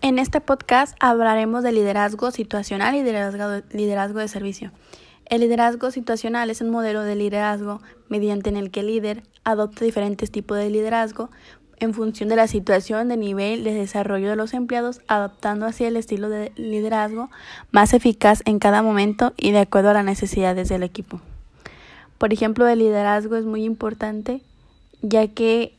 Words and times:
En 0.00 0.20
este 0.20 0.40
podcast 0.40 0.96
hablaremos 1.00 1.64
de 1.64 1.72
liderazgo 1.72 2.30
situacional 2.30 2.94
y 2.94 3.02
liderazgo, 3.02 3.64
liderazgo 3.72 4.20
de 4.20 4.28
servicio. 4.28 4.70
El 5.26 5.40
liderazgo 5.40 5.90
situacional 5.90 6.50
es 6.50 6.60
un 6.60 6.70
modelo 6.70 7.02
de 7.02 7.16
liderazgo 7.16 7.80
mediante 8.08 8.48
en 8.48 8.56
el 8.56 8.70
que 8.70 8.80
el 8.80 8.86
líder 8.86 9.24
adopta 9.42 9.84
diferentes 9.84 10.30
tipos 10.30 10.56
de 10.56 10.70
liderazgo 10.70 11.30
en 11.80 11.94
función 11.94 12.28
de 12.28 12.36
la 12.36 12.46
situación 12.46 13.08
de 13.08 13.16
nivel 13.16 13.64
de 13.64 13.74
desarrollo 13.74 14.30
de 14.30 14.36
los 14.36 14.54
empleados, 14.54 15.00
adaptando 15.08 15.66
así 15.66 15.84
el 15.84 15.96
estilo 15.96 16.28
de 16.28 16.52
liderazgo 16.54 17.28
más 17.72 17.92
eficaz 17.92 18.42
en 18.44 18.60
cada 18.60 18.82
momento 18.82 19.32
y 19.36 19.50
de 19.50 19.60
acuerdo 19.60 19.90
a 19.90 19.94
las 19.94 20.04
necesidades 20.04 20.68
del 20.68 20.84
equipo. 20.84 21.20
Por 22.18 22.32
ejemplo, 22.32 22.68
el 22.68 22.78
liderazgo 22.78 23.34
es 23.34 23.44
muy 23.44 23.64
importante 23.64 24.42
ya 25.02 25.26
que 25.26 25.77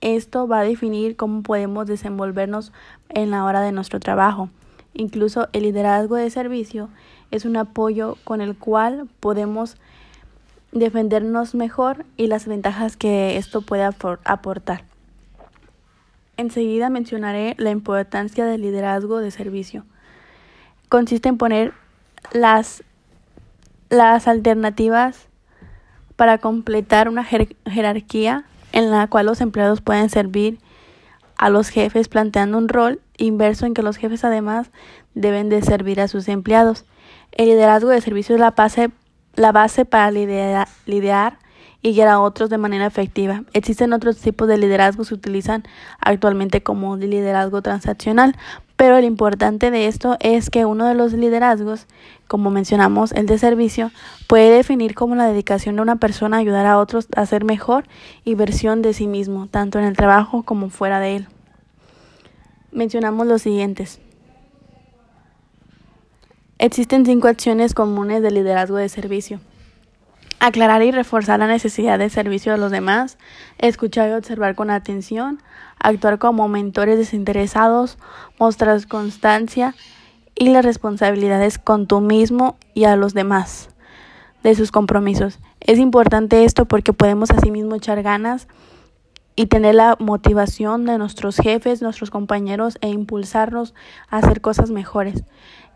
esto 0.00 0.46
va 0.46 0.60
a 0.60 0.64
definir 0.64 1.16
cómo 1.16 1.42
podemos 1.42 1.86
desenvolvernos 1.86 2.72
en 3.08 3.30
la 3.30 3.44
hora 3.44 3.60
de 3.60 3.72
nuestro 3.72 4.00
trabajo. 4.00 4.50
Incluso 4.94 5.48
el 5.52 5.64
liderazgo 5.64 6.16
de 6.16 6.30
servicio 6.30 6.88
es 7.30 7.44
un 7.44 7.56
apoyo 7.56 8.16
con 8.24 8.40
el 8.40 8.56
cual 8.56 9.08
podemos 9.20 9.76
defendernos 10.72 11.54
mejor 11.54 12.04
y 12.16 12.26
las 12.26 12.46
ventajas 12.46 12.96
que 12.96 13.36
esto 13.36 13.62
puede 13.62 13.84
aportar. 13.84 14.84
Enseguida 16.36 16.90
mencionaré 16.90 17.54
la 17.58 17.70
importancia 17.70 18.44
del 18.44 18.60
liderazgo 18.60 19.18
de 19.18 19.30
servicio. 19.30 19.84
Consiste 20.88 21.28
en 21.28 21.38
poner 21.38 21.72
las, 22.32 22.84
las 23.88 24.28
alternativas 24.28 25.28
para 26.16 26.38
completar 26.38 27.08
una 27.08 27.24
jerarquía 27.24 28.44
en 28.76 28.90
la 28.90 29.06
cual 29.06 29.24
los 29.24 29.40
empleados 29.40 29.80
pueden 29.80 30.10
servir 30.10 30.58
a 31.38 31.48
los 31.48 31.70
jefes 31.70 32.08
planteando 32.08 32.58
un 32.58 32.68
rol 32.68 33.00
inverso 33.16 33.64
en 33.64 33.72
que 33.72 33.82
los 33.82 33.96
jefes 33.96 34.22
además 34.22 34.70
deben 35.14 35.48
de 35.48 35.62
servir 35.62 35.98
a 35.98 36.08
sus 36.08 36.28
empleados. 36.28 36.84
El 37.32 37.46
liderazgo 37.46 37.88
de 37.88 38.02
servicio 38.02 38.34
es 38.34 38.40
la 38.40 38.50
base, 38.50 38.90
la 39.34 39.50
base 39.50 39.86
para 39.86 40.10
liderar, 40.10 40.68
liderar 40.84 41.38
y 41.86 41.92
guiar 41.92 42.08
a 42.08 42.18
otros 42.20 42.50
de 42.50 42.58
manera 42.58 42.84
efectiva. 42.84 43.44
Existen 43.52 43.92
otros 43.92 44.16
tipos 44.16 44.48
de 44.48 44.58
liderazgo 44.58 45.04
que 45.04 45.08
se 45.10 45.14
utilizan 45.14 45.62
actualmente 46.00 46.60
como 46.60 46.96
liderazgo 46.96 47.62
transaccional, 47.62 48.34
pero 48.74 48.98
lo 48.98 49.06
importante 49.06 49.70
de 49.70 49.86
esto 49.86 50.16
es 50.18 50.50
que 50.50 50.64
uno 50.64 50.88
de 50.88 50.94
los 50.94 51.12
liderazgos, 51.12 51.86
como 52.26 52.50
mencionamos, 52.50 53.12
el 53.12 53.26
de 53.26 53.38
servicio, 53.38 53.92
puede 54.26 54.50
definir 54.50 54.96
como 54.96 55.14
la 55.14 55.28
dedicación 55.28 55.76
de 55.76 55.82
una 55.82 55.94
persona 55.94 56.38
a 56.38 56.40
ayudar 56.40 56.66
a 56.66 56.78
otros 56.78 57.06
a 57.14 57.24
ser 57.24 57.44
mejor 57.44 57.84
y 58.24 58.34
versión 58.34 58.82
de 58.82 58.92
sí 58.92 59.06
mismo, 59.06 59.46
tanto 59.46 59.78
en 59.78 59.84
el 59.84 59.96
trabajo 59.96 60.42
como 60.42 60.70
fuera 60.70 60.98
de 60.98 61.14
él. 61.14 61.28
Mencionamos 62.72 63.28
los 63.28 63.42
siguientes. 63.42 64.00
Existen 66.58 67.06
cinco 67.06 67.28
acciones 67.28 67.74
comunes 67.74 68.22
de 68.22 68.32
liderazgo 68.32 68.76
de 68.76 68.88
servicio. 68.88 69.38
Aclarar 70.38 70.82
y 70.82 70.90
reforzar 70.90 71.38
la 71.38 71.46
necesidad 71.46 71.98
de 71.98 72.10
servicio 72.10 72.52
de 72.52 72.58
los 72.58 72.70
demás, 72.70 73.18
escuchar 73.58 74.10
y 74.10 74.12
observar 74.12 74.54
con 74.54 74.70
atención, 74.70 75.42
actuar 75.78 76.18
como 76.18 76.48
mentores 76.48 76.98
desinteresados, 76.98 77.98
mostrar 78.38 78.86
constancia 78.86 79.74
y 80.34 80.50
las 80.50 80.64
responsabilidades 80.64 81.58
con 81.58 81.86
tú 81.86 82.00
mismo 82.00 82.56
y 82.74 82.84
a 82.84 82.96
los 82.96 83.14
demás 83.14 83.70
de 84.42 84.54
sus 84.54 84.70
compromisos. 84.70 85.40
Es 85.60 85.78
importante 85.78 86.44
esto 86.44 86.66
porque 86.66 86.92
podemos 86.92 87.30
asimismo 87.30 87.74
echar 87.74 88.02
ganas 88.02 88.46
y 89.34 89.46
tener 89.46 89.74
la 89.74 89.96
motivación 89.98 90.86
de 90.86 90.98
nuestros 90.98 91.36
jefes, 91.36 91.82
nuestros 91.82 92.10
compañeros 92.10 92.78
e 92.80 92.88
impulsarnos 92.88 93.74
a 94.08 94.18
hacer 94.18 94.40
cosas 94.40 94.70
mejores. 94.70 95.24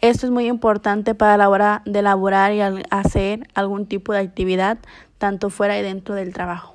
Esto 0.00 0.26
es 0.26 0.32
muy 0.32 0.46
importante 0.46 1.14
para 1.14 1.36
la 1.36 1.48
hora 1.48 1.82
de 1.86 2.00
elaborar 2.00 2.52
y 2.52 2.60
hacer 2.90 3.48
algún 3.54 3.86
tipo 3.86 4.12
de 4.12 4.18
actividad, 4.18 4.78
tanto 5.18 5.50
fuera 5.50 5.78
y 5.78 5.82
dentro 5.82 6.14
del 6.14 6.32
trabajo. 6.32 6.73